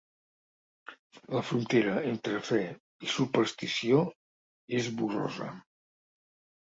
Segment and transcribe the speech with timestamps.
[1.35, 2.61] La frontera entre fe
[3.09, 4.01] i superstició
[4.81, 5.51] és borrosa.